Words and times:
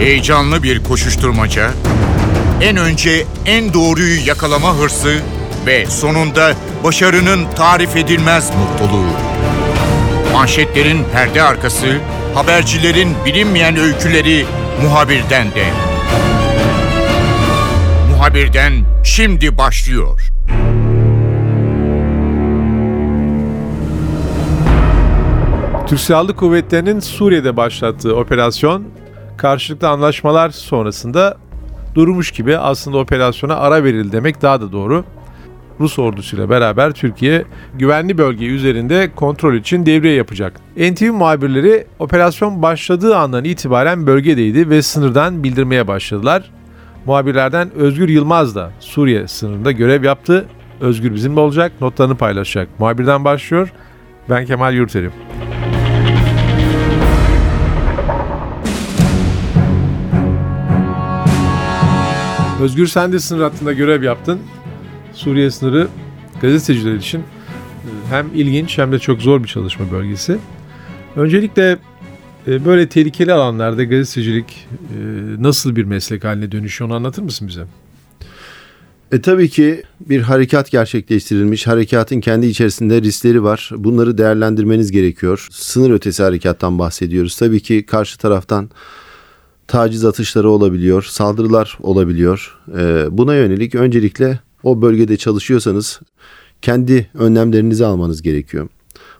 Heyecanlı 0.00 0.62
bir 0.62 0.84
koşuşturmaca, 0.84 1.70
en 2.60 2.76
önce 2.76 3.26
en 3.46 3.74
doğruyu 3.74 4.26
yakalama 4.26 4.74
hırsı 4.76 5.20
ve 5.66 5.86
sonunda 5.86 6.52
başarının 6.84 7.46
tarif 7.56 7.96
edilmez 7.96 8.50
mutluluğu. 8.56 9.10
Manşetlerin 10.32 11.04
perde 11.12 11.42
arkası, 11.42 11.98
habercilerin 12.34 13.14
bilinmeyen 13.26 13.76
öyküleri 13.76 14.46
muhabirden 14.82 15.46
de. 15.50 15.64
Muhabirden 18.10 18.72
şimdi 19.04 19.58
başlıyor. 19.58 20.20
Türk 25.86 26.00
Silahlı 26.00 26.36
Kuvvetleri'nin 26.36 27.00
Suriye'de 27.00 27.56
başlattığı 27.56 28.16
operasyon 28.16 28.99
karşılıklı 29.40 29.88
anlaşmalar 29.88 30.50
sonrasında 30.50 31.36
durmuş 31.94 32.30
gibi 32.30 32.58
aslında 32.58 32.98
operasyona 32.98 33.56
ara 33.56 33.84
verildi 33.84 34.12
demek 34.12 34.42
daha 34.42 34.60
da 34.60 34.72
doğru. 34.72 35.04
Rus 35.80 35.98
ordusuyla 35.98 36.50
beraber 36.50 36.92
Türkiye 36.92 37.44
güvenli 37.78 38.18
bölge 38.18 38.46
üzerinde 38.46 39.10
kontrol 39.16 39.54
için 39.54 39.86
devriye 39.86 40.14
yapacak. 40.14 40.60
NTV 40.76 41.12
muhabirleri 41.12 41.86
operasyon 41.98 42.62
başladığı 42.62 43.16
andan 43.16 43.44
itibaren 43.44 44.06
bölgedeydi 44.06 44.70
ve 44.70 44.82
sınırdan 44.82 45.44
bildirmeye 45.44 45.88
başladılar. 45.88 46.50
Muhabirlerden 47.06 47.70
Özgür 47.74 48.08
Yılmaz 48.08 48.54
da 48.54 48.70
Suriye 48.80 49.28
sınırında 49.28 49.72
görev 49.72 50.04
yaptı. 50.04 50.46
Özgür 50.80 51.14
bizimle 51.14 51.40
olacak, 51.40 51.72
notlarını 51.80 52.16
paylaşacak. 52.16 52.68
Muhabirden 52.80 53.24
başlıyor. 53.24 53.72
Ben 54.30 54.46
Kemal 54.46 54.74
Yurterim. 54.74 55.12
Özgür 62.60 62.86
sen 62.86 63.12
de 63.12 63.18
sınır 63.18 63.42
hattında 63.42 63.72
görev 63.72 64.02
yaptın. 64.02 64.40
Suriye 65.14 65.50
sınırı 65.50 65.88
gazeteciler 66.42 66.94
için 66.94 67.18
e, 67.18 67.24
hem 68.10 68.26
ilginç 68.34 68.78
hem 68.78 68.92
de 68.92 68.98
çok 68.98 69.22
zor 69.22 69.42
bir 69.42 69.48
çalışma 69.48 69.92
bölgesi. 69.92 70.38
Öncelikle 71.16 71.78
e, 72.46 72.64
böyle 72.64 72.88
tehlikeli 72.88 73.32
alanlarda 73.32 73.84
gazetecilik 73.84 74.68
e, 74.70 74.96
nasıl 75.42 75.76
bir 75.76 75.84
meslek 75.84 76.24
haline 76.24 76.52
dönüşüyor 76.52 76.90
onu 76.90 76.96
anlatır 76.96 77.22
mısın 77.22 77.48
bize? 77.48 77.64
E 79.12 79.20
tabii 79.20 79.48
ki 79.48 79.82
bir 80.00 80.20
harekat 80.20 80.70
gerçekleştirilmiş. 80.70 81.66
Harekatın 81.66 82.20
kendi 82.20 82.46
içerisinde 82.46 83.02
riskleri 83.02 83.42
var. 83.42 83.70
Bunları 83.76 84.18
değerlendirmeniz 84.18 84.92
gerekiyor. 84.92 85.46
Sınır 85.50 85.90
ötesi 85.90 86.22
harekattan 86.22 86.78
bahsediyoruz. 86.78 87.36
Tabii 87.36 87.60
ki 87.60 87.86
karşı 87.86 88.18
taraftan 88.18 88.70
taciz 89.70 90.04
atışları 90.04 90.50
olabiliyor, 90.50 91.02
saldırılar 91.02 91.78
olabiliyor. 91.80 92.58
E, 92.78 93.06
buna 93.10 93.34
yönelik 93.34 93.74
öncelikle 93.74 94.40
o 94.62 94.82
bölgede 94.82 95.16
çalışıyorsanız 95.16 96.00
kendi 96.62 97.10
önlemlerinizi 97.14 97.86
almanız 97.86 98.22
gerekiyor. 98.22 98.68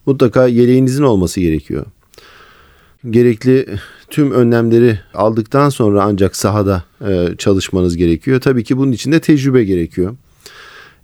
Mutlaka 0.06 0.46
yeleğinizin 0.46 1.02
olması 1.02 1.40
gerekiyor. 1.40 1.86
Gerekli 3.10 3.66
tüm 4.10 4.32
önlemleri 4.32 4.98
aldıktan 5.14 5.68
sonra 5.68 6.04
ancak 6.04 6.36
sahada 6.36 6.84
e, 7.08 7.28
çalışmanız 7.38 7.96
gerekiyor. 7.96 8.40
Tabii 8.40 8.64
ki 8.64 8.76
bunun 8.76 8.92
için 8.92 9.12
de 9.12 9.20
tecrübe 9.20 9.64
gerekiyor. 9.64 10.16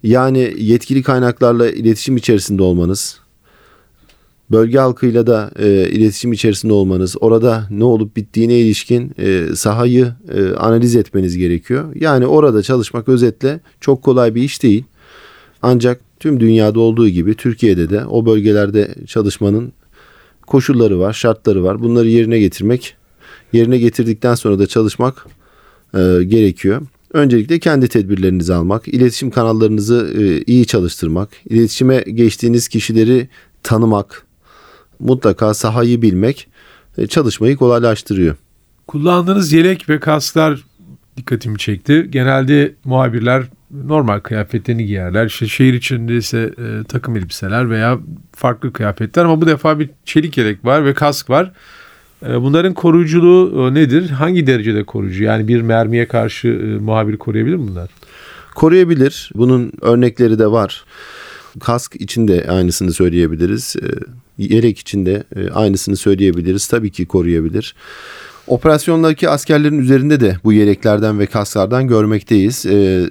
Yani 0.03 0.55
yetkili 0.57 1.03
kaynaklarla 1.03 1.71
iletişim 1.71 2.17
içerisinde 2.17 2.63
olmanız, 2.63 3.21
bölge 4.51 4.79
halkıyla 4.79 5.27
da 5.27 5.51
e, 5.59 5.89
iletişim 5.89 6.33
içerisinde 6.33 6.73
olmanız, 6.73 7.17
orada 7.21 7.67
ne 7.71 7.85
olup 7.85 8.17
bittiğine 8.17 8.59
ilişkin 8.59 9.13
e, 9.19 9.47
sahayı 9.55 10.13
e, 10.35 10.51
analiz 10.51 10.97
etmeniz 10.97 11.37
gerekiyor. 11.37 11.95
Yani 11.95 12.27
orada 12.27 12.63
çalışmak 12.63 13.09
özetle 13.09 13.61
çok 13.81 14.03
kolay 14.03 14.35
bir 14.35 14.43
iş 14.43 14.63
değil. 14.63 14.85
Ancak 15.63 16.01
tüm 16.21 16.41
dünyada 16.41 16.81
olduğu 16.81 17.09
gibi 17.09 17.35
Türkiye'de 17.35 17.91
de 17.91 18.07
o 18.07 18.27
bölgelerde 18.27 18.95
çalışmanın 19.07 19.73
koşulları 20.47 20.99
var, 21.01 21.13
şartları 21.13 21.65
var. 21.65 21.83
Bunları 21.83 22.09
yerine 22.09 22.39
getirmek, 22.39 22.97
yerine 23.53 23.79
getirdikten 23.79 24.35
sonra 24.35 24.59
da 24.59 24.67
çalışmak 24.67 25.27
e, 25.95 25.99
gerekiyor. 26.25 26.83
Öncelikle 27.13 27.59
kendi 27.59 27.89
tedbirlerinizi 27.89 28.55
almak, 28.55 28.89
iletişim 28.89 29.31
kanallarınızı 29.31 30.15
e, 30.19 30.53
iyi 30.53 30.67
çalıştırmak, 30.67 31.29
iletişime 31.51 32.01
geçtiğiniz 32.01 32.69
kişileri 32.69 33.29
tanımak, 33.63 34.26
mutlaka 34.99 35.55
sahayı 35.55 36.03
bilmek 36.03 36.49
e, 36.99 37.07
çalışmayı 37.07 37.57
kolaylaştırıyor. 37.57 38.37
Kullandığınız 38.87 39.53
yelek 39.53 39.89
ve 39.89 40.01
kasklar 40.01 40.65
dikkatimi 41.17 41.59
çekti. 41.59 42.07
Genelde 42.11 42.75
muhabirler 42.85 43.43
normal 43.85 44.21
kıyafetlerini 44.21 44.87
giyerler. 44.87 45.27
İşte 45.27 45.49
şehir 45.49 45.75
içinde 45.75 46.17
ise 46.17 46.39
e, 46.39 46.85
takım 46.89 47.17
elbiseler 47.17 47.71
veya 47.71 47.99
farklı 48.33 48.73
kıyafetler 48.73 49.25
ama 49.25 49.41
bu 49.41 49.47
defa 49.47 49.79
bir 49.79 49.91
çelik 50.05 50.39
yelek 50.39 50.65
var 50.65 50.85
ve 50.85 50.95
kask 50.95 51.31
var. 51.31 51.53
E, 52.29 52.43
bunların 52.43 52.75
koruyuculuğu 52.75 53.69
e, 53.69 53.75
nedir? 53.75 54.11
Hangi 54.11 54.47
derecede 54.47 54.85
koruyucu? 54.85 55.25
Yani 55.25 55.49
bir 55.49 55.61
mermiye 55.61 56.09
karşı 56.09 56.49
e, 56.49 56.79
muhabiri 56.79 57.19
koruyabilir 57.19 57.57
mi 57.57 57.69
bunlar? 57.69 57.91
Koruyabilir. 58.55 59.31
Bunun 59.35 59.73
örnekleri 59.81 60.39
de 60.39 60.47
var. 60.47 60.85
Kask 61.61 62.01
için 62.01 62.29
de 62.29 62.47
aynısını 62.49 62.93
söyleyebiliriz. 62.93 63.77
E, 63.77 63.89
yelek 64.39 64.79
içinde 64.79 65.25
e, 65.37 65.51
aynısını 65.51 65.97
söyleyebiliriz. 65.97 66.69
Tabii 66.69 66.91
ki 66.91 67.07
koruyabilir. 67.07 67.75
Operasyondaki 68.47 69.29
askerlerin 69.29 69.79
üzerinde 69.79 70.21
de 70.21 70.37
bu 70.45 70.53
yeleklerden 70.53 71.19
ve 71.19 71.27
kasklardan 71.27 71.89
görmekteyiz. 71.89 72.67
Ee, 72.67 73.11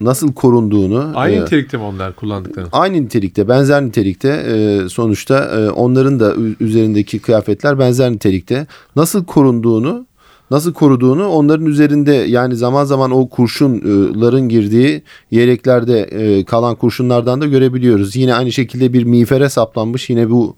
nasıl 0.00 0.32
korunduğunu. 0.32 1.12
Aynı 1.14 1.36
e, 1.36 1.40
nitelikte 1.40 1.76
mi 1.76 1.82
onlar 1.82 2.16
kullandıkları? 2.16 2.66
Aynı 2.72 3.02
nitelikte, 3.02 3.48
benzer 3.48 3.82
nitelikte. 3.82 4.28
E, 4.28 4.88
sonuçta 4.88 5.44
e, 5.44 5.70
onların 5.70 6.20
da 6.20 6.34
üzerindeki 6.60 7.18
kıyafetler 7.18 7.78
benzer 7.78 8.12
nitelikte. 8.12 8.66
Nasıl 8.96 9.24
korunduğunu 9.24 10.06
nasıl 10.50 10.72
koruduğunu 10.72 11.28
onların 11.28 11.66
üzerinde 11.66 12.12
yani 12.12 12.56
zaman 12.56 12.84
zaman 12.84 13.10
o 13.10 13.28
kurşunların 13.28 14.48
girdiği 14.48 15.02
yeleklerde 15.30 16.00
e, 16.00 16.44
kalan 16.44 16.74
kurşunlardan 16.74 17.40
da 17.40 17.46
görebiliyoruz. 17.46 18.16
Yine 18.16 18.34
aynı 18.34 18.52
şekilde 18.52 18.92
bir 18.92 19.04
miğfere 19.04 19.48
saplanmış 19.48 20.10
yine 20.10 20.30
bu 20.30 20.56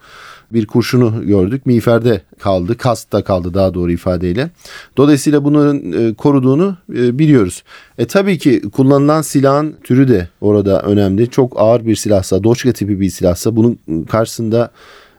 bir 0.52 0.66
kurşunu 0.66 1.26
gördük. 1.26 1.66
Miğferde 1.66 2.22
kaldı, 2.38 2.76
kasta 2.76 3.24
kaldı 3.24 3.54
daha 3.54 3.74
doğru 3.74 3.92
ifadeyle. 3.92 4.50
Dolayısıyla 4.96 5.44
bunların 5.44 5.92
e, 5.92 6.14
koruduğunu 6.14 6.76
e, 6.94 7.18
biliyoruz. 7.18 7.62
E 7.98 8.06
tabii 8.06 8.38
ki 8.38 8.62
kullanılan 8.72 9.22
silahın 9.22 9.74
türü 9.84 10.08
de 10.08 10.28
orada 10.40 10.82
önemli. 10.82 11.30
Çok 11.30 11.60
ağır 11.60 11.86
bir 11.86 11.96
silahsa, 11.96 12.44
doçka 12.44 12.72
tipi 12.72 13.00
bir 13.00 13.10
silahsa 13.10 13.56
bunun 13.56 13.78
karşısında 14.10 14.70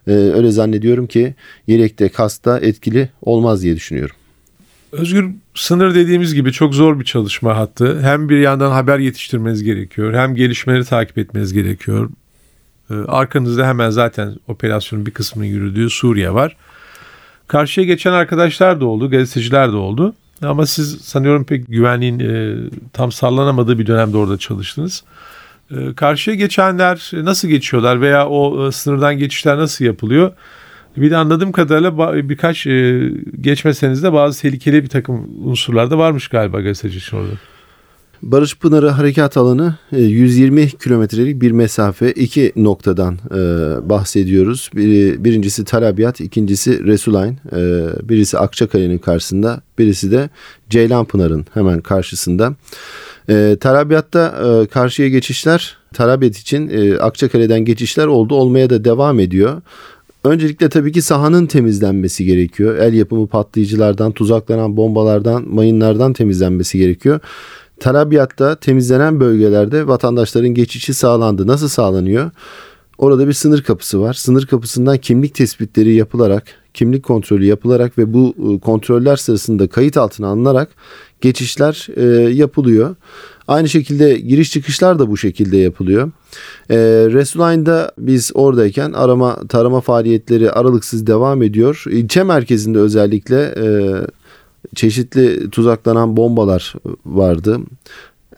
öyle 0.07 0.51
zannediyorum 0.51 1.07
ki 1.07 1.35
yelekte, 1.67 2.09
kasta 2.09 2.59
etkili 2.59 3.09
olmaz 3.21 3.63
diye 3.63 3.75
düşünüyorum. 3.75 4.15
Özgür 4.93 5.29
sınır 5.53 5.95
dediğimiz 5.95 6.33
gibi 6.33 6.51
çok 6.51 6.75
zor 6.75 6.99
bir 6.99 7.05
çalışma 7.05 7.57
hattı. 7.57 8.01
Hem 8.01 8.29
bir 8.29 8.39
yandan 8.39 8.71
haber 8.71 8.99
yetiştirmeniz 8.99 9.63
gerekiyor 9.63 10.13
hem 10.13 10.35
gelişmeleri 10.35 10.85
takip 10.85 11.17
etmeniz 11.17 11.53
gerekiyor. 11.53 12.09
Ee, 12.91 12.93
arkanızda 12.93 13.67
hemen 13.67 13.89
zaten 13.89 14.35
operasyonun 14.47 15.05
bir 15.05 15.11
kısmının 15.11 15.47
yürüdüğü 15.47 15.89
Suriye 15.89 16.33
var. 16.33 16.55
Karşıya 17.47 17.87
geçen 17.87 18.11
arkadaşlar 18.11 18.81
da 18.81 18.85
oldu, 18.85 19.09
gazeteciler 19.09 19.71
de 19.71 19.75
oldu. 19.75 20.13
Ama 20.41 20.65
siz 20.65 21.01
sanıyorum 21.01 21.43
pek 21.43 21.67
güvenliğin 21.67 22.19
e, 22.19 22.55
tam 22.93 23.11
sallanamadığı 23.11 23.79
bir 23.79 23.87
dönemde 23.87 24.17
orada 24.17 24.37
çalıştınız. 24.37 25.03
E, 25.71 25.93
karşıya 25.95 26.35
geçenler 26.35 27.11
nasıl 27.13 27.47
geçiyorlar 27.47 28.01
veya 28.01 28.27
o 28.27 28.67
e, 28.67 28.71
sınırdan 28.71 29.17
geçişler 29.17 29.57
nasıl 29.57 29.85
yapılıyor? 29.85 30.31
Bir 30.97 31.11
de 31.11 31.17
anladığım 31.17 31.51
kadarıyla 31.51 32.29
birkaç 32.29 32.67
e, 32.67 33.09
geçmeseniz 33.41 34.03
de 34.03 34.13
bazı 34.13 34.41
tehlikeli 34.41 34.83
bir 34.83 34.89
takım 34.89 35.29
unsurlar 35.43 35.91
da 35.91 35.97
varmış 35.97 36.27
galiba 36.27 36.61
gazeteci 36.61 36.97
için 36.97 37.17
orada. 37.17 37.31
Barış 38.23 38.57
Pınarı 38.57 38.89
harekat 38.89 39.37
alanı 39.37 39.75
120 39.91 40.61
e, 40.61 40.67
kilometrelik 40.67 41.41
bir 41.41 41.51
mesafe 41.51 42.11
iki 42.11 42.53
noktadan 42.55 43.13
e, 43.31 43.37
bahsediyoruz. 43.89 44.69
Biri, 44.75 45.23
birincisi 45.23 45.65
Talabiyat, 45.65 46.21
ikincisi 46.21 46.83
Resulayn. 46.85 47.33
E, 47.33 47.87
birisi 48.09 48.37
Akçakale'nin 48.37 48.97
karşısında, 48.97 49.61
birisi 49.79 50.11
de 50.11 50.29
Ceylan 50.69 51.05
Pınar'ın 51.05 51.45
hemen 51.53 51.81
karşısında. 51.81 52.55
E, 53.29 53.57
Talabiyat'ta 53.59 54.35
e, 54.43 54.67
karşıya 54.67 55.09
geçişler, 55.09 55.77
Talabiyat 55.93 56.37
için 56.37 56.69
e, 56.69 56.97
Akçakale'den 56.97 57.65
geçişler 57.65 58.05
oldu, 58.07 58.35
olmaya 58.35 58.69
da 58.69 58.85
devam 58.85 59.19
ediyor. 59.19 59.61
Öncelikle 60.23 60.69
tabii 60.69 60.91
ki 60.91 61.01
sahanın 61.01 61.45
temizlenmesi 61.45 62.25
gerekiyor. 62.25 62.75
El 62.77 62.93
yapımı 62.93 63.27
patlayıcılardan, 63.27 64.11
tuzaklanan 64.11 64.77
bombalardan, 64.77 65.49
mayınlardan 65.49 66.13
temizlenmesi 66.13 66.77
gerekiyor. 66.77 67.19
Tarabiyatta 67.79 68.55
temizlenen 68.55 69.19
bölgelerde 69.19 69.87
vatandaşların 69.87 70.53
geçişi 70.53 70.93
sağlandı. 70.93 71.47
Nasıl 71.47 71.67
sağlanıyor? 71.67 72.31
Orada 72.97 73.27
bir 73.27 73.33
sınır 73.33 73.63
kapısı 73.63 74.01
var. 74.01 74.13
Sınır 74.13 74.45
kapısından 74.45 74.97
kimlik 74.97 75.35
tespitleri 75.35 75.93
yapılarak 75.93 76.43
kimlik 76.73 77.03
kontrolü 77.03 77.45
yapılarak 77.45 77.97
ve 77.97 78.13
bu 78.13 78.35
e, 78.37 78.59
kontroller 78.59 79.15
sırasında 79.15 79.67
kayıt 79.67 79.97
altına 79.97 80.27
alınarak 80.27 80.69
geçişler 81.21 81.87
e, 81.95 82.03
yapılıyor. 82.29 82.95
Aynı 83.47 83.69
şekilde 83.69 84.13
giriş 84.13 84.51
çıkışlar 84.51 84.99
da 84.99 85.09
bu 85.09 85.17
şekilde 85.17 85.57
yapılıyor. 85.57 86.11
E, 86.69 86.77
Resulayn'da 87.11 87.91
biz 87.97 88.31
oradayken 88.33 88.91
arama 88.93 89.35
tarama 89.49 89.81
faaliyetleri 89.81 90.51
aralıksız 90.51 91.07
devam 91.07 91.43
ediyor. 91.43 91.83
İlçe 91.89 92.23
merkezinde 92.23 92.79
özellikle 92.79 93.41
e, 93.41 93.65
çeşitli 94.75 95.49
tuzaklanan 95.49 96.17
bombalar 96.17 96.73
vardı. 97.05 97.59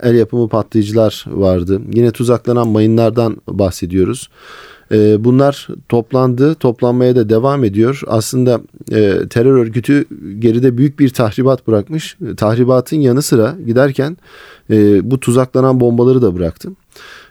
El 0.04 0.16
yapımı 0.16 0.50
patlayıcılar 0.50 1.26
vardı. 1.28 1.82
Yine 1.94 2.12
tuzaklanan 2.12 2.68
mayınlardan 2.68 3.38
bahsediyoruz. 3.48 4.30
E, 4.92 5.24
bunlar 5.24 5.68
toplandı, 5.90 6.56
toplanmaya 6.56 7.16
da 7.16 7.30
devam 7.30 7.64
ediyor. 7.64 8.02
Aslında 8.08 8.62
e, 8.92 9.28
terör 9.30 9.58
örgütü 9.58 10.06
geride 10.40 10.78
büyük 10.78 11.00
bir 11.00 11.10
tahribat 11.10 11.68
bırakmış. 11.68 12.18
Tahribatın 12.38 12.98
yanı 12.98 13.22
sıra 13.22 13.56
giderken 13.66 14.18
e, 14.70 15.12
bu 15.12 15.20
tuzaklanan 15.20 15.80
bombaları 15.80 16.22
da 16.22 16.36
bıraktı. 16.36 16.70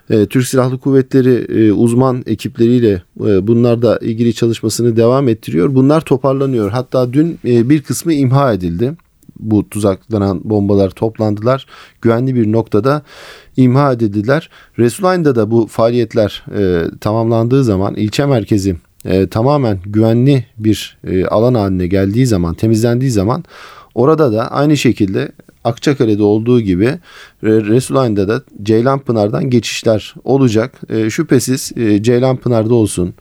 E, 0.09 0.25
Türk 0.25 0.47
Silahlı 0.47 0.77
Kuvvetleri 0.77 1.33
e, 1.33 1.71
uzman 1.71 2.23
ekipleriyle 2.25 3.01
e, 3.25 3.47
bunlar 3.47 3.81
da 3.81 3.97
ilgili 3.97 4.33
çalışmasını 4.33 4.97
devam 4.97 5.27
ettiriyor. 5.27 5.75
Bunlar 5.75 6.01
toparlanıyor. 6.01 6.71
Hatta 6.71 7.13
dün 7.13 7.39
e, 7.45 7.69
bir 7.69 7.81
kısmı 7.81 8.13
imha 8.13 8.53
edildi. 8.53 8.93
Bu 9.39 9.69
tuzaklanan 9.69 10.41
bombalar 10.43 10.89
toplandılar. 10.89 11.65
Güvenli 12.01 12.35
bir 12.35 12.51
noktada 12.51 13.01
imha 13.57 13.93
edildiler. 13.93 14.49
Resulayn'da 14.79 15.35
da 15.35 15.51
bu 15.51 15.67
faaliyetler 15.67 16.45
e, 16.57 16.83
tamamlandığı 17.01 17.63
zaman 17.63 17.95
ilçe 17.95 18.25
merkezi 18.25 18.75
e, 19.05 19.27
tamamen 19.27 19.79
güvenli 19.85 20.45
bir 20.57 20.97
e, 21.07 21.25
alan 21.25 21.53
haline 21.53 21.87
geldiği 21.87 22.25
zaman, 22.25 22.53
temizlendiği 22.53 23.11
zaman 23.11 23.43
orada 23.95 24.33
da 24.33 24.51
aynı 24.51 24.77
şekilde 24.77 25.31
Akçakale'de 25.63 26.23
olduğu 26.23 26.61
gibi 26.61 26.99
Resulayn'da 27.43 28.27
da 28.27 28.43
Ceylanpınar'dan 28.63 29.49
geçişler 29.49 30.15
olacak. 30.23 30.81
E, 30.89 31.09
şüphesiz 31.09 31.71
e, 31.75 32.03
Ceylanpınar'da 32.03 32.73
olsun, 32.73 33.13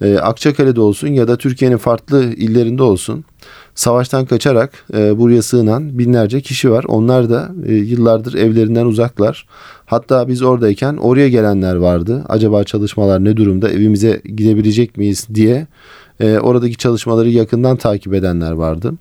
e, 0.00 0.18
Akçakale'de 0.18 0.80
olsun 0.80 1.08
ya 1.08 1.28
da 1.28 1.36
Türkiye'nin 1.36 1.76
farklı 1.76 2.24
illerinde 2.24 2.82
olsun 2.82 3.24
savaştan 3.74 4.26
kaçarak 4.26 4.84
e, 4.94 5.18
buraya 5.18 5.42
sığınan 5.42 5.98
binlerce 5.98 6.40
kişi 6.40 6.70
var. 6.70 6.84
Onlar 6.88 7.30
da 7.30 7.50
e, 7.66 7.74
yıllardır 7.74 8.34
evlerinden 8.34 8.86
uzaklar. 8.86 9.46
Hatta 9.86 10.28
biz 10.28 10.42
oradayken 10.42 10.96
oraya 10.96 11.28
gelenler 11.28 11.76
vardı. 11.76 12.24
Acaba 12.28 12.64
çalışmalar 12.64 13.24
ne 13.24 13.36
durumda 13.36 13.70
evimize 13.70 14.20
gidebilecek 14.24 14.96
miyiz 14.96 15.28
diye 15.34 15.66
e, 16.20 16.38
oradaki 16.38 16.76
çalışmaları 16.76 17.28
yakından 17.28 17.76
takip 17.76 18.14
edenler 18.14 18.52
vardı. 18.52 18.92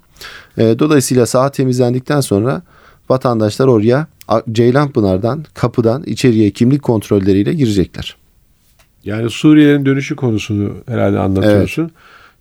E, 0.58 0.80
dolayısıyla 0.80 1.26
saha 1.26 1.52
temizlendikten 1.52 2.22
sonra 2.22 2.62
vatandaşlar 3.10 3.68
oraya 3.68 4.08
Ceylanpınar'dan 4.52 5.46
kapıdan 5.54 6.04
içeriye 6.04 6.52
kimlik 6.52 6.82
kontrolleriyle 6.82 7.54
girecekler. 7.54 8.16
Yani 9.04 9.30
Suriyelerin 9.30 9.86
dönüşü 9.86 10.16
konusunu 10.16 10.74
herhalde 10.88 11.20
anlatıyorsun. 11.20 11.82
Evet. 11.84 11.92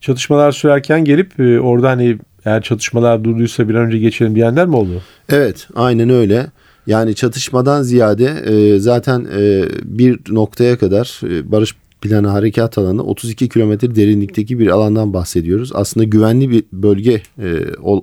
Çatışmalar 0.00 0.52
sürerken 0.52 1.04
gelip 1.04 1.40
e, 1.40 1.60
orada 1.60 1.88
hani 1.88 2.18
eğer 2.44 2.62
çatışmalar 2.62 3.24
durduysa 3.24 3.68
bir 3.68 3.74
an 3.74 3.86
önce 3.86 3.98
geçelim 3.98 4.34
diyenler 4.34 4.66
mi 4.66 4.76
oldu? 4.76 5.02
Evet 5.28 5.68
aynen 5.74 6.10
öyle. 6.10 6.46
Yani 6.86 7.14
çatışmadan 7.14 7.82
ziyade 7.82 8.24
e, 8.24 8.78
zaten 8.78 9.26
e, 9.38 9.64
bir 9.82 10.20
noktaya 10.28 10.78
kadar 10.78 11.20
e, 11.24 11.52
barış 11.52 11.74
planı 12.00 12.28
harekat 12.28 12.78
alanı 12.78 13.02
32 13.02 13.48
kilometre 13.48 13.94
derinlikteki 13.94 14.58
bir 14.58 14.66
alandan 14.66 15.14
bahsediyoruz. 15.14 15.70
Aslında 15.74 16.04
güvenli 16.04 16.50
bir 16.50 16.64
bölge 16.72 17.22
e, 17.38 17.58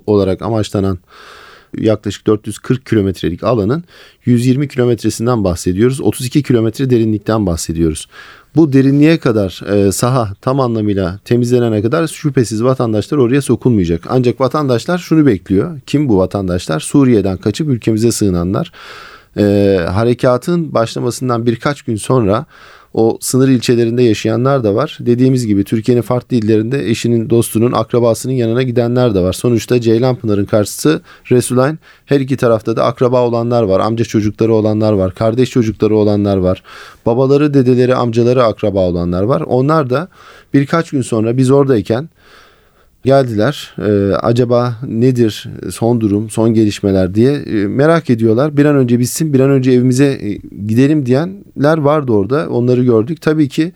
olarak 0.06 0.42
amaçlanan 0.42 0.98
yaklaşık 1.76 2.26
440 2.26 2.86
kilometrelik 2.86 3.44
alanın 3.44 3.84
120 4.24 4.68
kilometresinden 4.68 5.44
bahsediyoruz. 5.44 6.00
32 6.00 6.42
kilometre 6.42 6.90
derinlikten 6.90 7.46
bahsediyoruz. 7.46 8.08
Bu 8.56 8.72
derinliğe 8.72 9.18
kadar 9.18 9.62
e, 9.72 9.92
saha 9.92 10.32
tam 10.40 10.60
anlamıyla 10.60 11.18
temizlenene 11.24 11.82
kadar 11.82 12.06
şüphesiz 12.06 12.64
vatandaşlar 12.64 13.18
oraya 13.18 13.42
sokulmayacak. 13.42 14.04
Ancak 14.08 14.40
vatandaşlar 14.40 14.98
şunu 14.98 15.26
bekliyor. 15.26 15.80
Kim 15.86 16.08
bu 16.08 16.18
vatandaşlar? 16.18 16.80
Suriye'den 16.80 17.36
kaçıp 17.36 17.68
ülkemize 17.68 18.12
sığınanlar. 18.12 18.72
E, 19.36 19.42
harekatın 19.90 20.74
başlamasından 20.74 21.46
birkaç 21.46 21.82
gün 21.82 21.96
sonra 21.96 22.46
o 22.94 23.18
sınır 23.20 23.48
ilçelerinde 23.48 24.02
yaşayanlar 24.02 24.64
da 24.64 24.74
var. 24.74 24.98
Dediğimiz 25.00 25.46
gibi 25.46 25.64
Türkiye'nin 25.64 26.02
farklı 26.02 26.36
illerinde 26.36 26.88
eşinin, 26.88 27.30
dostunun, 27.30 27.72
akrabasının 27.72 28.32
yanına 28.32 28.62
gidenler 28.62 29.14
de 29.14 29.20
var. 29.20 29.32
Sonuçta 29.32 29.80
Ceylanpınar'ın 29.80 30.44
karşısı 30.44 31.00
Resulayn. 31.30 31.78
Her 32.06 32.20
iki 32.20 32.36
tarafta 32.36 32.76
da 32.76 32.84
akraba 32.84 33.26
olanlar 33.26 33.62
var. 33.62 33.80
Amca 33.80 34.04
çocukları 34.04 34.54
olanlar 34.54 34.92
var. 34.92 35.14
Kardeş 35.14 35.50
çocukları 35.50 35.96
olanlar 35.96 36.36
var. 36.36 36.62
Babaları, 37.06 37.54
dedeleri, 37.54 37.94
amcaları 37.94 38.44
akraba 38.44 38.80
olanlar 38.80 39.22
var. 39.22 39.40
Onlar 39.40 39.90
da 39.90 40.08
birkaç 40.54 40.90
gün 40.90 41.02
sonra 41.02 41.36
biz 41.36 41.50
oradayken 41.50 42.08
geldiler. 43.04 43.74
Ee, 43.78 44.14
acaba 44.14 44.76
nedir 44.86 45.48
son 45.70 46.00
durum, 46.00 46.30
son 46.30 46.54
gelişmeler 46.54 47.14
diye 47.14 47.32
e, 47.32 47.66
merak 47.66 48.10
ediyorlar. 48.10 48.56
Bir 48.56 48.64
an 48.64 48.76
önce 48.76 48.98
bitsin, 48.98 49.32
bir 49.32 49.40
an 49.40 49.50
önce 49.50 49.72
evimize 49.72 50.04
e, 50.04 50.32
gidelim 50.66 51.06
diyenler 51.06 51.78
vardı 51.78 52.12
orada. 52.12 52.48
Onları 52.48 52.84
gördük. 52.84 53.20
Tabii 53.20 53.48
ki 53.48 53.72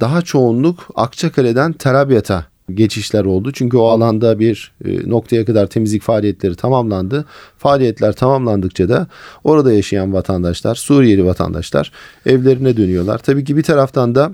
daha 0.00 0.22
çoğunluk 0.22 0.88
Akçakale'den 0.94 1.72
Terabyat'a 1.72 2.46
geçişler 2.74 3.24
oldu. 3.24 3.52
Çünkü 3.52 3.76
o 3.76 3.84
alanda 3.84 4.38
bir 4.38 4.72
e, 4.84 5.10
noktaya 5.10 5.44
kadar 5.44 5.66
temizlik 5.66 6.02
faaliyetleri 6.02 6.54
tamamlandı. 6.54 7.24
Faaliyetler 7.58 8.12
tamamlandıkça 8.12 8.88
da 8.88 9.06
orada 9.44 9.72
yaşayan 9.72 10.12
vatandaşlar, 10.12 10.74
Suriyeli 10.74 11.24
vatandaşlar 11.24 11.92
evlerine 12.26 12.76
dönüyorlar. 12.76 13.18
Tabii 13.18 13.44
ki 13.44 13.56
bir 13.56 13.62
taraftan 13.62 14.14
da 14.14 14.32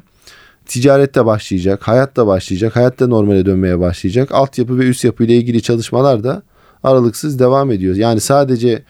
ticaret 0.69 1.15
de 1.15 1.26
başlayacak, 1.26 1.82
hayat 1.82 2.17
da 2.17 2.26
başlayacak, 2.26 2.76
hayat 2.76 3.00
da 3.00 3.06
normale 3.06 3.47
dönmeye 3.47 3.79
başlayacak. 3.79 4.32
Altyapı 4.32 4.79
ve 4.79 4.88
üst 4.88 5.05
yapı 5.05 5.25
ile 5.25 5.37
ilgili 5.37 5.62
çalışmalar 5.62 6.25
da 6.25 6.43
aralıksız 6.82 7.38
devam 7.38 7.70
ediyor. 7.70 7.97
Yani 7.97 8.20
sadece 8.20 8.82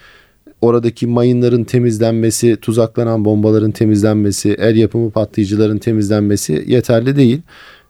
oradaki 0.61 1.07
mayınların 1.07 1.65
temizlenmesi, 1.65 2.57
tuzaklanan 2.57 3.25
bombaların 3.25 3.71
temizlenmesi, 3.71 4.57
el 4.59 4.77
yapımı 4.77 5.11
patlayıcıların 5.11 5.79
temizlenmesi 5.79 6.65
yeterli 6.67 7.17
değil. 7.17 7.41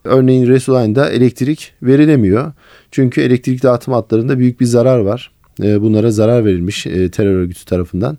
Örneğin 0.04 0.46
Resulayn'da 0.46 1.10
elektrik 1.10 1.72
verilemiyor. 1.82 2.52
Çünkü 2.90 3.20
elektrik 3.20 3.62
dağıtım 3.62 3.94
hatlarında 3.94 4.38
büyük 4.38 4.60
bir 4.60 4.66
zarar 4.66 4.98
var. 4.98 5.30
Ee, 5.62 5.80
bunlara 5.80 6.10
zarar 6.10 6.44
verilmiş 6.44 6.86
e, 6.86 7.10
terör 7.10 7.34
örgütü 7.34 7.64
tarafından. 7.64 8.18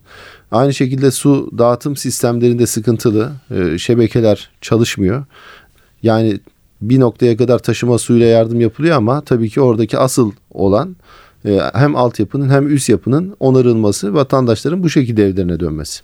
Aynı 0.52 0.74
şekilde 0.74 1.12
su 1.12 1.50
dağıtım 1.58 1.96
sistemlerinde 1.96 2.66
sıkıntılı. 2.66 3.32
Ee, 3.52 3.78
şebekeler 3.78 4.50
çalışmıyor. 4.62 5.26
Yani 6.04 6.40
bir 6.82 7.00
noktaya 7.00 7.38
kadar 7.38 7.60
taşıma 7.60 7.98
suyuyla 7.98 8.28
yardım 8.28 8.62
yapılıyor 8.62 8.98
ama 8.98 9.22
tabii 9.22 9.50
ki 9.50 9.62
oradaki 9.62 9.98
asıl 9.98 10.32
olan 10.52 10.96
e, 11.46 11.60
hem 11.74 11.96
altyapının 11.96 12.50
hem 12.50 12.76
üst 12.76 12.90
yapının 12.90 13.36
onarılması, 13.40 14.14
vatandaşların 14.14 14.84
bu 14.84 14.90
şekilde 14.90 15.26
evlerine 15.26 15.60
dönmesi. 15.60 16.02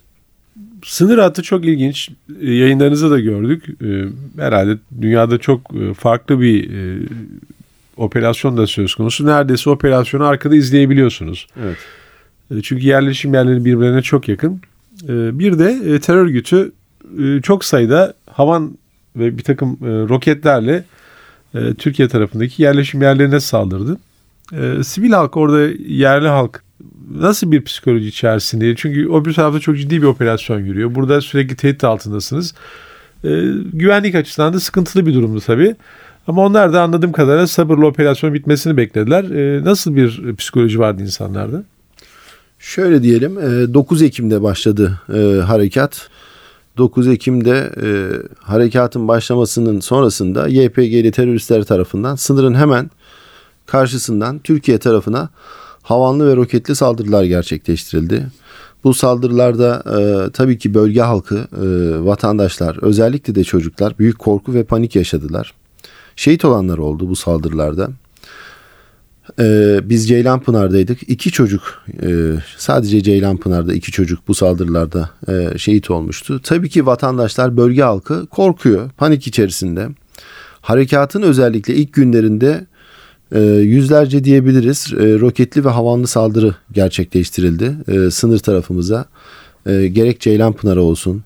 Sınır 0.84 1.18
hattı 1.18 1.44
çok 1.44 1.66
ilginç. 1.66 2.10
E, 2.42 2.54
yayınlarınızda 2.54 3.12
da 3.12 3.20
gördük. 3.20 3.66
E, 3.84 4.04
herhalde 4.42 4.78
dünyada 5.02 5.38
çok 5.38 5.62
farklı 5.98 6.42
bir 6.42 6.70
operasyon 7.98 8.58
da 8.58 8.68
söz 8.68 8.96
konusu. 8.96 9.25
Neredeyse 9.25 9.70
operasyonu 9.70 10.24
arkada 10.24 10.56
izleyebiliyorsunuz. 10.56 11.48
Evet. 11.64 11.78
Çünkü 12.64 12.86
yerleşim 12.86 13.34
yerleri 13.34 13.66
birbirlerine 13.66 14.02
çok 14.02 14.28
yakın. 14.30 14.62
Bir 15.10 15.60
de 15.60 16.00
terör 16.00 16.25
örgütü 16.25 16.72
çok 17.44 17.66
sayıda 17.66 18.14
havan 18.32 18.78
ve 19.15 19.38
bir 19.38 19.43
takım 19.43 19.69
e, 19.81 19.88
roketlerle 19.88 20.84
e, 21.55 21.74
Türkiye 21.74 22.07
tarafındaki 22.07 22.63
yerleşim 22.63 23.01
yerlerine 23.01 23.39
saldırdı. 23.39 23.98
E, 24.53 24.84
sivil 24.84 25.12
halk 25.12 25.38
orada 25.38 25.62
yerli 25.88 26.27
halk 26.27 26.63
nasıl 27.12 27.51
bir 27.51 27.63
psikoloji 27.63 28.07
içerisinde? 28.07 28.75
Çünkü 28.75 29.07
o 29.07 29.25
bir 29.25 29.34
tarafta 29.34 29.60
çok 29.60 29.77
ciddi 29.77 30.01
bir 30.01 30.07
operasyon 30.07 30.60
yürüyor. 30.60 30.95
Burada 30.95 31.22
sürekli 31.22 31.55
tehdit 31.55 31.84
altındasınız. 31.84 32.53
E, 33.24 33.29
güvenlik 33.74 34.15
açısından 34.15 34.53
da 34.53 34.60
sıkıntılı 34.60 35.05
bir 35.05 35.13
durumdu 35.13 35.39
tabii. 35.39 35.75
Ama 36.27 36.45
onlar 36.45 36.74
da 36.74 36.81
anladığım 36.81 37.12
kadarıyla 37.12 37.48
sabırla 37.48 37.86
operasyon 37.86 38.34
bitmesini 38.34 38.77
beklediler. 38.77 39.24
E, 39.24 39.63
nasıl 39.63 39.95
bir 39.95 40.36
psikoloji 40.36 40.79
vardı 40.79 41.03
insanlarda? 41.03 41.63
Şöyle 42.60 43.03
diyelim 43.03 43.36
9 43.74 44.01
e, 44.01 44.05
Ekim'de 44.05 44.43
başladı 44.43 45.01
e, 45.13 45.41
harekat. 45.41 46.10
9 46.77 47.08
Ekim'de 47.08 47.72
e, 47.84 47.88
harekatın 48.39 49.08
başlamasının 49.08 49.79
sonrasında 49.79 50.48
YPG'li 50.48 51.12
teröristler 51.12 51.63
tarafından 51.63 52.15
sınırın 52.15 52.53
hemen 52.53 52.91
karşısından 53.65 54.39
Türkiye 54.39 54.77
tarafına 54.77 55.29
havanlı 55.82 56.27
ve 56.27 56.36
roketli 56.36 56.75
saldırılar 56.75 57.24
gerçekleştirildi. 57.24 58.27
Bu 58.84 58.94
saldırılarda 58.94 59.84
e, 60.00 60.32
tabii 60.32 60.58
ki 60.58 60.74
bölge 60.74 61.01
halkı, 61.01 61.36
e, 61.36 61.65
vatandaşlar, 62.05 62.77
özellikle 62.82 63.36
de 63.36 63.44
çocuklar 63.44 64.00
büyük 64.00 64.20
korku 64.20 64.53
ve 64.53 64.63
panik 64.63 64.96
yaşadılar. 64.96 65.53
Şehit 66.15 66.46
olanlar 66.46 66.77
oldu 66.77 67.10
bu 67.10 67.15
saldırılarda. 67.15 67.89
Ee, 69.39 69.79
biz 69.84 70.08
Ceylanpınar'daydık. 70.08 71.10
İki 71.10 71.32
çocuk 71.32 71.84
e, 72.03 72.10
sadece 72.58 73.03
Ceylanpınar'da 73.03 73.74
iki 73.74 73.91
çocuk 73.91 74.27
bu 74.27 74.34
saldırılarda 74.34 75.10
e, 75.27 75.58
şehit 75.58 75.91
olmuştu. 75.91 76.41
Tabii 76.44 76.70
ki 76.70 76.86
vatandaşlar 76.86 77.58
bölge 77.58 77.82
halkı 77.82 78.25
korkuyor 78.27 78.89
panik 78.98 79.27
içerisinde. 79.27 79.89
Harekatın 80.62 81.22
özellikle 81.22 81.75
ilk 81.75 81.94
günlerinde 81.94 82.65
e, 83.32 83.39
yüzlerce 83.44 84.24
diyebiliriz 84.24 84.94
e, 84.94 85.20
roketli 85.20 85.65
ve 85.65 85.70
havanlı 85.70 86.08
saldırı 86.08 86.55
gerçekleştirildi 86.72 87.75
e, 87.88 88.12
sınır 88.12 88.39
tarafımıza. 88.39 89.05
E, 89.65 89.88
gerek 89.88 90.20
Ceylanpınar'a 90.20 90.82
olsun 90.82 91.24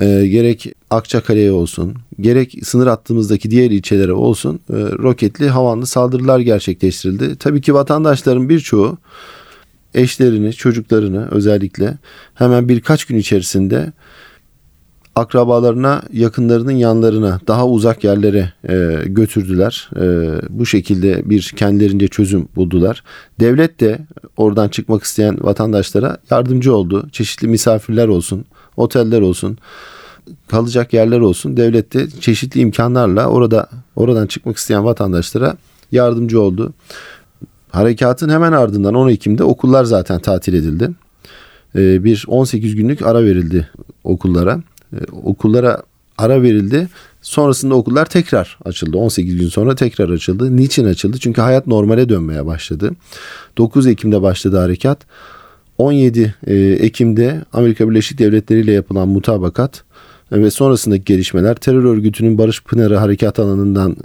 e, 0.00 0.26
gerek 0.26 0.72
Akçakale'ye 0.90 1.52
olsun 1.52 1.94
gerek 2.20 2.54
sınır 2.62 2.86
hattımızdaki 2.86 3.50
diğer 3.50 3.70
ilçelere 3.70 4.12
olsun 4.12 4.60
e, 4.70 4.74
roketli 4.76 5.48
havanlı 5.48 5.86
saldırılar 5.86 6.38
gerçekleştirildi. 6.40 7.36
Tabii 7.36 7.60
ki 7.60 7.74
vatandaşların 7.74 8.48
birçoğu 8.48 8.98
eşlerini 9.94 10.52
çocuklarını 10.52 11.28
özellikle 11.30 11.98
hemen 12.34 12.68
birkaç 12.68 13.04
gün 13.04 13.16
içerisinde 13.16 13.92
akrabalarına, 15.18 16.02
yakınlarının 16.12 16.72
yanlarına, 16.72 17.40
daha 17.46 17.66
uzak 17.66 18.04
yerlere 18.04 18.52
e, 18.68 19.02
götürdüler. 19.06 19.90
E, 19.96 20.04
bu 20.50 20.66
şekilde 20.66 21.30
bir 21.30 21.52
kendilerince 21.56 22.08
çözüm 22.08 22.48
buldular. 22.56 23.04
Devlet 23.40 23.80
de 23.80 23.98
oradan 24.36 24.68
çıkmak 24.68 25.02
isteyen 25.02 25.38
vatandaşlara 25.40 26.18
yardımcı 26.30 26.74
oldu. 26.74 27.08
Çeşitli 27.12 27.48
misafirler 27.48 28.08
olsun, 28.08 28.44
oteller 28.78 29.20
olsun, 29.20 29.58
kalacak 30.48 30.92
yerler 30.92 31.20
olsun. 31.20 31.56
Devlet 31.56 31.94
de 31.94 32.10
çeşitli 32.20 32.60
imkanlarla 32.60 33.26
orada 33.26 33.68
oradan 33.96 34.26
çıkmak 34.26 34.56
isteyen 34.56 34.84
vatandaşlara 34.84 35.56
yardımcı 35.92 36.40
oldu. 36.40 36.72
Harekatın 37.70 38.28
hemen 38.28 38.52
ardından 38.52 38.94
10 38.94 39.08
Ekim'de 39.08 39.44
okullar 39.44 39.84
zaten 39.84 40.20
tatil 40.20 40.54
edildi. 40.54 40.90
E, 41.74 42.04
bir 42.04 42.24
18 42.28 42.74
günlük 42.74 43.02
ara 43.02 43.24
verildi 43.24 43.70
okullara. 44.04 44.60
E, 44.92 44.98
okullara 45.22 45.82
ara 46.18 46.42
verildi. 46.42 46.88
Sonrasında 47.22 47.74
okullar 47.74 48.06
tekrar 48.06 48.58
açıldı. 48.64 48.98
18 48.98 49.36
gün 49.36 49.48
sonra 49.48 49.74
tekrar 49.74 50.08
açıldı. 50.08 50.56
Niçin 50.56 50.84
açıldı? 50.84 51.18
Çünkü 51.18 51.40
hayat 51.40 51.66
normale 51.66 52.08
dönmeye 52.08 52.46
başladı. 52.46 52.90
9 53.58 53.86
Ekim'de 53.86 54.22
başladı 54.22 54.58
harekat. 54.58 54.98
17 55.78 56.34
e, 56.46 56.54
Ekim'de 56.56 57.44
Amerika 57.52 57.90
Birleşik 57.90 58.18
Devletleri 58.18 58.60
ile 58.60 58.72
yapılan 58.72 59.08
mutabakat 59.08 59.84
e, 60.32 60.40
ve 60.42 60.50
sonrasındaki 60.50 61.04
gelişmeler 61.04 61.54
terör 61.54 61.84
örgütünün 61.84 62.38
Barış 62.38 62.62
Pınarı 62.62 62.96
harekat 62.96 63.38
alanından 63.38 63.96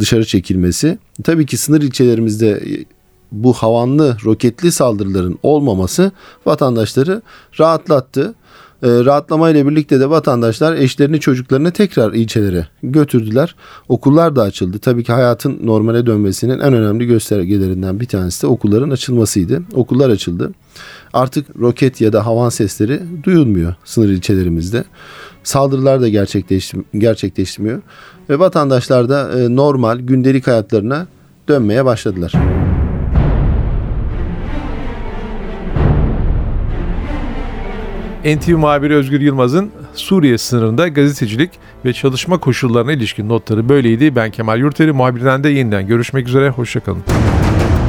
dışarı 0.00 0.24
çekilmesi. 0.24 0.98
Tabii 1.24 1.46
ki 1.46 1.56
sınır 1.56 1.82
ilçelerimizde 1.82 2.60
bu 3.34 3.52
havanlı 3.52 4.16
roketli 4.24 4.72
saldırıların 4.72 5.38
olmaması 5.42 6.12
vatandaşları 6.46 7.22
rahatlattı. 7.60 8.34
E, 8.82 8.88
rahatlama 8.88 9.50
ile 9.50 9.68
birlikte 9.68 10.00
de 10.00 10.10
vatandaşlar 10.10 10.76
eşlerini 10.76 11.20
çocuklarını 11.20 11.70
tekrar 11.70 12.12
ilçelere 12.12 12.68
götürdüler. 12.82 13.54
Okullar 13.88 14.36
da 14.36 14.42
açıldı. 14.42 14.78
Tabii 14.78 15.04
ki 15.04 15.12
hayatın 15.12 15.66
normale 15.66 16.06
dönmesinin 16.06 16.58
en 16.58 16.72
önemli 16.72 17.06
göstergelerinden 17.06 18.00
bir 18.00 18.06
tanesi 18.06 18.42
de 18.42 18.46
okulların 18.46 18.90
açılmasıydı. 18.90 19.62
Okullar 19.74 20.10
açıldı. 20.10 20.52
Artık 21.14 21.46
roket 21.60 22.00
ya 22.00 22.12
da 22.12 22.26
havan 22.26 22.48
sesleri 22.48 23.00
duyulmuyor 23.22 23.74
sınır 23.84 24.08
ilçelerimizde. 24.08 24.84
Saldırılar 25.42 26.00
da 26.00 26.08
gerçekleşmiyor 26.94 27.82
ve 28.30 28.38
vatandaşlar 28.38 29.08
da 29.08 29.40
e, 29.40 29.56
normal 29.56 29.98
gündelik 29.98 30.46
hayatlarına 30.46 31.06
dönmeye 31.48 31.84
başladılar. 31.84 32.32
NTV 38.24 38.56
muhabiri 38.56 38.94
Özgür 38.94 39.20
Yılmaz'ın 39.20 39.70
Suriye 39.94 40.38
sınırında 40.38 40.88
gazetecilik 40.88 41.50
ve 41.84 41.92
çalışma 41.92 42.38
koşullarına 42.38 42.92
ilişkin 42.92 43.28
notları 43.28 43.68
böyleydi. 43.68 44.16
Ben 44.16 44.30
Kemal 44.30 44.58
Yurteri, 44.58 44.92
muhabirden 44.92 45.44
de 45.44 45.48
yeniden 45.48 45.86
görüşmek 45.86 46.28
üzere, 46.28 46.48
hoşçakalın. 46.48 47.02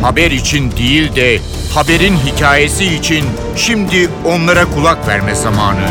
Haber 0.06 0.32
için 0.32 0.72
değil 0.72 1.16
de 1.16 1.40
haberin 1.74 2.18
hikayesi 2.18 2.86
için 2.86 3.26
şimdi 3.56 4.10
onlara 4.26 4.66
kulak 4.66 5.08
verme 5.08 5.36
zamanı. 5.36 5.88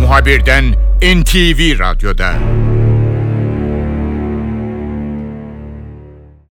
Muhabirden 0.00 0.64
NTV 1.02 1.78
Radyo'da. 1.78 2.34